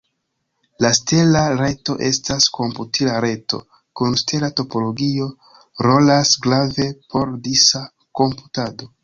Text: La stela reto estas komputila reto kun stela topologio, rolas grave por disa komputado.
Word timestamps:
La 0.83 0.89
stela 0.99 1.41
reto 1.59 1.95
estas 2.07 2.47
komputila 2.59 3.19
reto 3.25 3.59
kun 4.01 4.17
stela 4.23 4.51
topologio, 4.61 5.29
rolas 5.89 6.33
grave 6.49 6.89
por 7.13 7.37
disa 7.51 7.85
komputado. 8.23 8.93